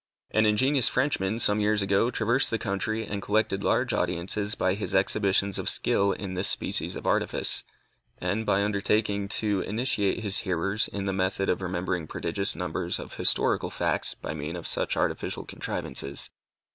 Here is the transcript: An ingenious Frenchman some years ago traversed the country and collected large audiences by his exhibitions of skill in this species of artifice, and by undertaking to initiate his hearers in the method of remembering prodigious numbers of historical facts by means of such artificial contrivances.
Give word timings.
An 0.31 0.47
ingenious 0.47 0.89
Frenchman 0.89 1.37
some 1.37 1.59
years 1.59 1.83
ago 1.83 2.09
traversed 2.09 2.49
the 2.49 2.57
country 2.57 3.05
and 3.05 3.21
collected 3.21 3.63
large 3.63 3.93
audiences 3.93 4.55
by 4.55 4.73
his 4.73 4.95
exhibitions 4.95 5.59
of 5.59 5.69
skill 5.69 6.11
in 6.11 6.33
this 6.33 6.47
species 6.47 6.95
of 6.95 7.05
artifice, 7.05 7.63
and 8.17 8.43
by 8.43 8.63
undertaking 8.63 9.27
to 9.27 9.61
initiate 9.61 10.21
his 10.23 10.39
hearers 10.39 10.87
in 10.87 11.05
the 11.05 11.13
method 11.13 11.49
of 11.49 11.61
remembering 11.61 12.07
prodigious 12.07 12.55
numbers 12.55 12.97
of 12.97 13.13
historical 13.17 13.69
facts 13.69 14.15
by 14.15 14.33
means 14.33 14.57
of 14.57 14.65
such 14.65 14.97
artificial 14.97 15.45
contrivances. 15.45 16.31